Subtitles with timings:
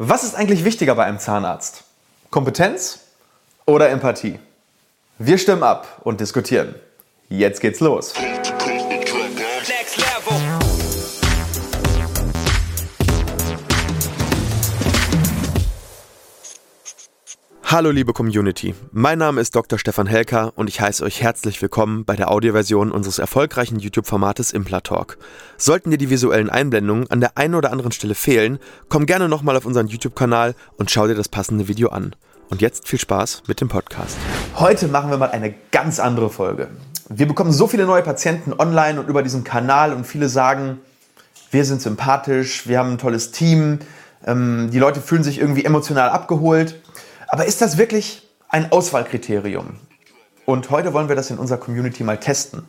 [0.00, 1.82] Was ist eigentlich wichtiger bei einem Zahnarzt?
[2.30, 3.00] Kompetenz
[3.66, 4.38] oder Empathie?
[5.18, 6.76] Wir stimmen ab und diskutieren.
[7.28, 8.14] Jetzt geht's los.
[17.70, 19.78] Hallo liebe Community, mein Name ist Dr.
[19.78, 25.18] Stefan Helker und ich heiße euch herzlich willkommen bei der Audioversion unseres erfolgreichen YouTube-Formates Implatalk.
[25.58, 28.58] Sollten dir die visuellen Einblendungen an der einen oder anderen Stelle fehlen,
[28.88, 32.16] komm gerne nochmal auf unseren YouTube-Kanal und schau dir das passende Video an.
[32.48, 34.16] Und jetzt viel Spaß mit dem Podcast.
[34.56, 36.68] Heute machen wir mal eine ganz andere Folge.
[37.10, 40.78] Wir bekommen so viele neue Patienten online und über diesen Kanal und viele sagen,
[41.50, 43.80] wir sind sympathisch, wir haben ein tolles Team,
[44.26, 46.80] ähm, die Leute fühlen sich irgendwie emotional abgeholt.
[47.28, 49.76] Aber ist das wirklich ein Auswahlkriterium?
[50.46, 52.64] Und heute wollen wir das in unserer Community mal testen.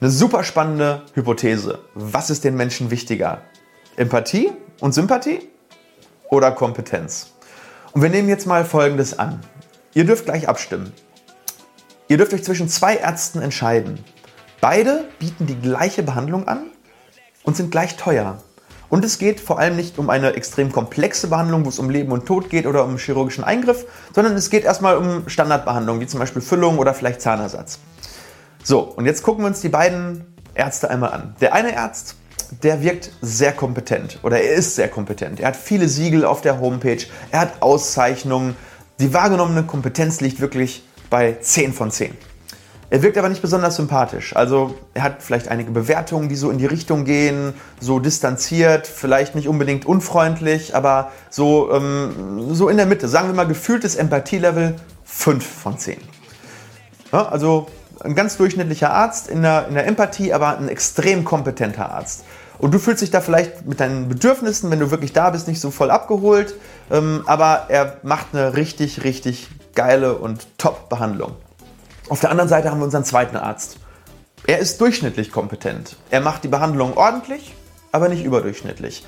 [0.00, 1.78] Eine super spannende Hypothese.
[1.94, 3.40] Was ist den Menschen wichtiger?
[3.96, 5.48] Empathie und Sympathie
[6.28, 7.32] oder Kompetenz?
[7.92, 9.40] Und wir nehmen jetzt mal Folgendes an.
[9.94, 10.92] Ihr dürft gleich abstimmen.
[12.08, 14.04] Ihr dürft euch zwischen zwei Ärzten entscheiden.
[14.60, 16.66] Beide bieten die gleiche Behandlung an
[17.44, 18.42] und sind gleich teuer.
[18.88, 22.12] Und es geht vor allem nicht um eine extrem komplexe Behandlung, wo es um Leben
[22.12, 23.84] und Tod geht oder um chirurgischen Eingriff,
[24.14, 27.78] sondern es geht erstmal um Standardbehandlungen, wie zum Beispiel Füllung oder vielleicht Zahnersatz.
[28.62, 31.36] So, und jetzt gucken wir uns die beiden Ärzte einmal an.
[31.40, 32.16] Der eine Arzt,
[32.62, 35.40] der wirkt sehr kompetent oder er ist sehr kompetent.
[35.40, 38.56] Er hat viele Siegel auf der Homepage, er hat Auszeichnungen.
[39.00, 42.16] Die wahrgenommene Kompetenz liegt wirklich bei 10 von 10.
[42.88, 44.36] Er wirkt aber nicht besonders sympathisch.
[44.36, 49.34] Also er hat vielleicht einige Bewertungen, die so in die Richtung gehen, so distanziert, vielleicht
[49.34, 53.08] nicht unbedingt unfreundlich, aber so, ähm, so in der Mitte.
[53.08, 55.96] Sagen wir mal gefühltes Empathielevel 5 von 10.
[57.12, 57.66] Ja, also
[58.00, 62.24] ein ganz durchschnittlicher Arzt in der, in der Empathie, aber ein extrem kompetenter Arzt.
[62.58, 65.60] Und du fühlst dich da vielleicht mit deinen Bedürfnissen, wenn du wirklich da bist, nicht
[65.60, 66.54] so voll abgeholt.
[66.90, 71.32] Ähm, aber er macht eine richtig, richtig geile und top Behandlung.
[72.08, 73.78] Auf der anderen Seite haben wir unseren zweiten Arzt.
[74.46, 75.96] Er ist durchschnittlich kompetent.
[76.10, 77.54] Er macht die Behandlung ordentlich,
[77.90, 79.04] aber nicht überdurchschnittlich.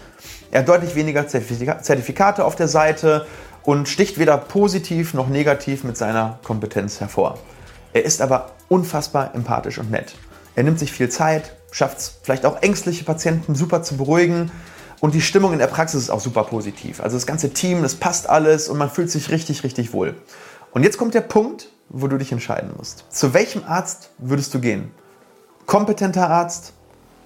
[0.51, 3.27] Er hat deutlich weniger Zertifikate auf der Seite
[3.63, 7.39] und sticht weder positiv noch negativ mit seiner Kompetenz hervor.
[7.93, 10.17] Er ist aber unfassbar empathisch und nett.
[10.57, 14.51] Er nimmt sich viel Zeit, schafft es vielleicht auch ängstliche Patienten super zu beruhigen
[14.99, 17.01] und die Stimmung in der Praxis ist auch super positiv.
[17.01, 20.17] Also das ganze Team, es passt alles und man fühlt sich richtig, richtig wohl.
[20.73, 23.05] Und jetzt kommt der Punkt, wo du dich entscheiden musst.
[23.09, 24.93] Zu welchem Arzt würdest du gehen?
[25.67, 26.73] Kompetenter Arzt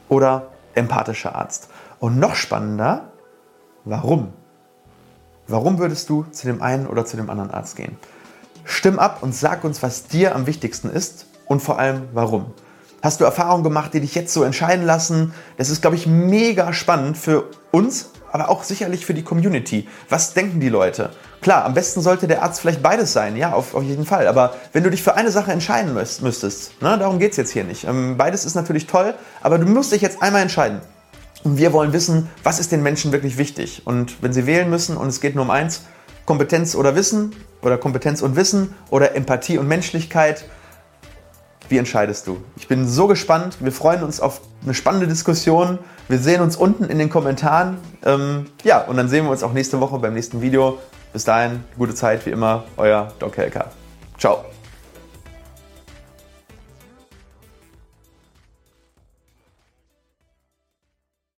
[0.08, 1.69] oder empathischer Arzt?
[1.98, 3.12] Und noch spannender,
[3.84, 4.32] warum?
[5.48, 7.97] Warum würdest du zu dem einen oder zu dem anderen Arzt gehen?
[8.64, 12.54] Stimm ab und sag uns, was dir am wichtigsten ist und vor allem warum.
[13.03, 15.34] Hast du Erfahrungen gemacht, die dich jetzt so entscheiden lassen?
[15.56, 19.87] Das ist, glaube ich, mega spannend für uns, aber auch sicherlich für die Community.
[20.09, 21.10] Was denken die Leute?
[21.43, 24.26] Klar, am besten sollte der Arzt vielleicht beides sein, ja, auf, auf jeden Fall.
[24.26, 27.53] Aber wenn du dich für eine Sache entscheiden müsst, müsstest, ne, darum geht es jetzt
[27.53, 27.84] hier nicht.
[27.84, 30.81] Ähm, beides ist natürlich toll, aber du musst dich jetzt einmal entscheiden.
[31.44, 33.82] Und wir wollen wissen, was ist den Menschen wirklich wichtig.
[33.84, 35.82] Und wenn sie wählen müssen und es geht nur um eins,
[36.25, 40.44] Kompetenz oder Wissen oder Kompetenz und Wissen oder Empathie und Menschlichkeit,
[41.68, 42.38] wie entscheidest du?
[42.56, 43.56] Ich bin so gespannt.
[43.60, 45.78] Wir freuen uns auf eine spannende Diskussion.
[46.08, 47.78] Wir sehen uns unten in den Kommentaren.
[48.04, 50.78] Ähm, ja, und dann sehen wir uns auch nächste Woche beim nächsten Video.
[51.12, 53.70] Bis dahin, gute Zeit wie immer, euer Doc Helker.
[54.18, 54.44] Ciao.